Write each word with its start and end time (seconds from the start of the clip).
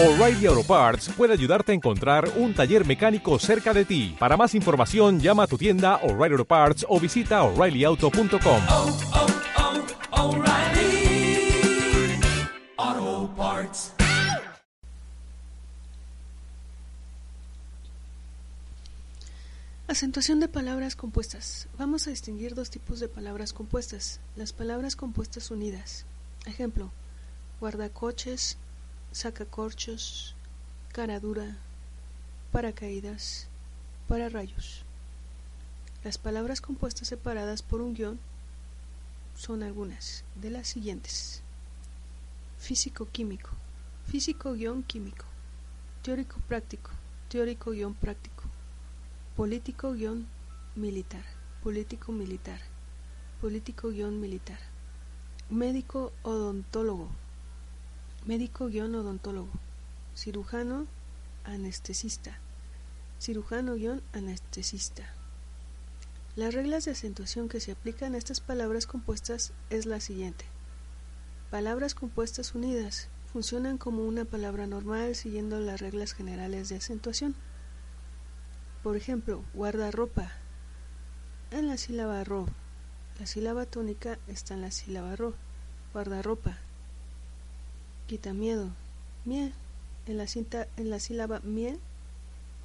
O'Reilly 0.00 0.46
Auto 0.46 0.62
Parts 0.62 1.08
puede 1.08 1.32
ayudarte 1.32 1.72
a 1.72 1.74
encontrar 1.74 2.30
un 2.36 2.54
taller 2.54 2.86
mecánico 2.86 3.36
cerca 3.40 3.74
de 3.74 3.84
ti. 3.84 4.14
Para 4.16 4.36
más 4.36 4.54
información, 4.54 5.18
llama 5.18 5.42
a 5.42 5.46
tu 5.48 5.58
tienda 5.58 5.96
O'Reilly 6.04 6.34
Auto 6.34 6.44
Parts 6.44 6.86
o 6.88 7.00
visita 7.00 7.42
oreillyauto.com. 7.42 8.62
oh, 8.68 8.96
oh, 10.12 10.36
O'Reilly 10.36 11.50
Auto 12.76 13.34
Parts. 13.34 13.92
Acentuación 19.88 20.38
de 20.38 20.46
palabras 20.46 20.94
compuestas. 20.94 21.66
Vamos 21.76 22.06
a 22.06 22.10
distinguir 22.10 22.54
dos 22.54 22.70
tipos 22.70 23.00
de 23.00 23.08
palabras 23.08 23.52
compuestas. 23.52 24.20
Las 24.36 24.52
palabras 24.52 24.94
compuestas 24.94 25.50
unidas. 25.50 26.06
Ejemplo: 26.46 26.92
guardacoches, 27.58 28.58
sacacorchos, 29.12 30.34
cara 30.92 31.20
dura, 31.20 31.56
paracaídas, 32.52 33.48
pararrayos. 34.06 34.82
Las 36.04 36.18
palabras 36.18 36.60
compuestas 36.60 37.08
separadas 37.08 37.62
por 37.62 37.80
un 37.80 37.94
guion 37.94 38.18
son 39.36 39.62
algunas 39.62 40.24
de 40.34 40.50
las 40.50 40.68
siguientes. 40.68 41.42
Físico-químico, 42.58 43.50
físico-químico, 44.06 45.24
teórico-práctico, 46.02 46.90
teórico-práctico, 47.28 48.44
político-militar, 49.36 51.24
político-militar, 51.62 52.60
político-militar, 53.40 54.58
médico-odontólogo, 55.50 57.08
médico-odontólogo, 58.28 59.48
cirujano, 60.14 60.86
anestesista, 61.44 62.38
cirujano-anestesista. 63.18 65.14
Las 66.36 66.52
reglas 66.52 66.84
de 66.84 66.90
acentuación 66.90 67.48
que 67.48 67.58
se 67.58 67.72
aplican 67.72 68.14
a 68.14 68.18
estas 68.18 68.40
palabras 68.40 68.86
compuestas 68.86 69.54
es 69.70 69.86
la 69.86 70.00
siguiente. 70.00 70.44
Palabras 71.50 71.94
compuestas 71.94 72.54
unidas 72.54 73.08
funcionan 73.32 73.78
como 73.78 74.02
una 74.04 74.26
palabra 74.26 74.66
normal 74.66 75.14
siguiendo 75.14 75.58
las 75.58 75.80
reglas 75.80 76.12
generales 76.12 76.68
de 76.68 76.76
acentuación. 76.76 77.34
Por 78.82 78.98
ejemplo, 78.98 79.42
guardarropa. 79.54 80.32
En 81.50 81.66
la 81.66 81.78
sílaba 81.78 82.22
ro. 82.24 82.44
La 83.18 83.26
sílaba 83.26 83.64
tónica 83.64 84.18
está 84.26 84.52
en 84.52 84.60
la 84.60 84.70
sílaba 84.70 85.16
ro. 85.16 85.32
Guardarropa. 85.94 86.58
Quita 88.08 88.32
miedo. 88.32 88.70
Mie. 89.24 89.52
En 90.06 90.16
la, 90.16 90.26
cinta, 90.26 90.66
en 90.78 90.88
la 90.88 90.98
sílaba 90.98 91.40
mie 91.40 91.78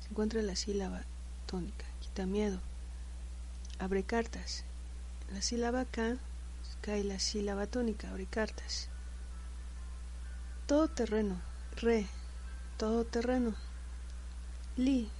se 0.00 0.10
encuentra 0.10 0.42
la 0.42 0.54
sílaba 0.54 1.02
tónica. 1.46 1.86
Quita 2.00 2.26
miedo. 2.26 2.60
Abre 3.78 4.04
cartas. 4.04 4.64
En 5.28 5.34
la 5.36 5.42
sílaba 5.42 5.86
K 5.86 6.18
cae 6.82 7.02
la 7.02 7.18
sílaba 7.18 7.66
tónica. 7.66 8.10
Abre 8.10 8.26
cartas. 8.26 8.90
Todo 10.66 10.86
terreno. 10.86 11.40
Re. 11.80 12.06
Todo 12.76 13.04
terreno. 13.04 13.54
Li 14.76 15.10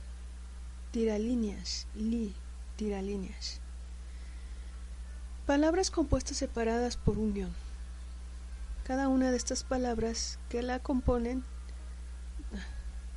tiralíneas, 0.90 1.86
li, 1.94 2.34
tiralíneas. 2.76 3.60
Palabras 5.46 5.90
compuestas 5.90 6.36
separadas 6.36 6.96
por 6.96 7.18
un 7.18 7.32
guion. 7.32 7.69
Cada 8.84 9.08
una 9.08 9.30
de 9.30 9.36
estas 9.36 9.64
palabras 9.64 10.38
que 10.48 10.62
la 10.62 10.78
componen, 10.80 11.44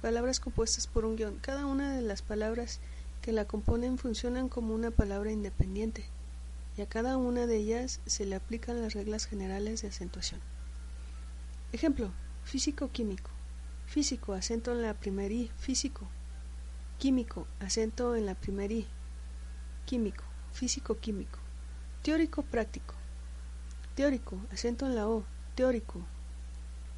palabras 0.01 0.39
compuestas 0.39 0.87
por 0.87 1.05
un 1.05 1.15
guion, 1.15 1.39
cada 1.41 1.65
una 1.65 1.95
de 1.95 2.01
las 2.01 2.21
palabras 2.21 2.79
que 3.21 3.31
la 3.31 3.45
componen 3.45 3.97
funcionan 3.97 4.49
como 4.49 4.75
una 4.75 4.91
palabra 4.91 5.31
independiente 5.31 6.05
y 6.77 6.81
a 6.81 6.89
cada 6.89 7.17
una 7.17 7.47
de 7.47 7.57
ellas 7.57 8.01
se 8.05 8.25
le 8.25 8.35
aplican 8.35 8.81
las 8.81 8.93
reglas 8.93 9.25
generales 9.25 9.81
de 9.81 9.89
acentuación. 9.89 10.41
Ejemplo, 11.71 12.11
físico-químico. 12.43 13.29
Físico, 13.85 14.33
acento 14.33 14.71
en 14.71 14.81
la 14.81 14.93
primera 14.93 15.33
I, 15.33 15.51
físico, 15.57 16.07
químico, 16.97 17.47
acento 17.59 18.15
en 18.15 18.25
la 18.25 18.33
primera 18.33 18.73
I, 18.73 18.87
químico, 19.85 20.23
físico-químico, 20.51 21.37
teórico-práctico, 22.01 22.95
teórico, 23.95 24.37
acento 24.51 24.87
en 24.87 24.95
la 24.95 25.07
O, 25.07 25.25
teórico, 25.55 26.01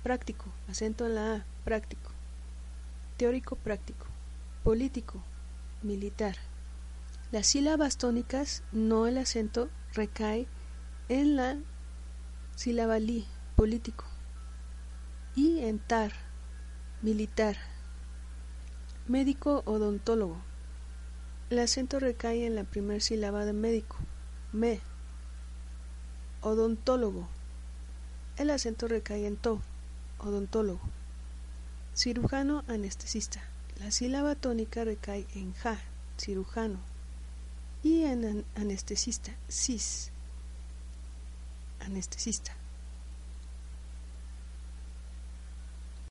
práctico, 0.04 0.46
acento 0.70 1.06
en 1.06 1.16
la 1.16 1.36
A, 1.36 1.46
práctico, 1.64 2.12
teórico-práctico, 3.18 4.06
político, 4.64 5.22
militar. 5.82 6.36
Las 7.32 7.48
sílabas 7.48 7.98
tónicas, 7.98 8.64
no 8.72 9.08
el 9.08 9.18
acento, 9.18 9.70
recae 9.94 10.48
en 11.10 11.36
la 11.36 11.58
sílaba 12.56 13.00
li, 13.00 13.26
político, 13.56 14.06
y 15.36 15.60
en 15.60 15.80
tar, 15.80 16.12
militar, 17.02 17.58
Médico 19.08 19.62
odontólogo. 19.66 20.38
El 21.52 21.60
acento 21.60 22.00
recae 22.00 22.48
en 22.48 22.56
la 22.56 22.64
primera 22.64 23.00
sílaba 23.00 23.46
de 23.46 23.54
médico, 23.54 23.98
me. 24.52 24.82
Odontólogo. 26.42 27.35
El 28.38 28.50
acento 28.50 28.88
recae 28.88 29.28
en 29.28 29.38
to, 29.38 29.62
odontólogo. 30.20 30.82
Cirujano 31.96 32.64
anestesista. 32.68 33.42
La 33.80 33.92
sílaba 33.92 34.36
tónica 34.36 34.84
recae 34.84 35.26
en 35.36 35.54
ja, 35.54 35.80
cirujano. 36.18 36.80
Y 37.82 38.04
en 38.04 38.44
anestesista, 38.56 39.32
cis, 39.50 40.12
anestesista. 41.80 42.56